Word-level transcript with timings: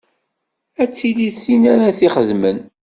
Ad 0.81 0.91
tili 0.97 1.29
tin 1.43 1.63
ara 1.73 1.95
t-ixedmen. 1.97 2.57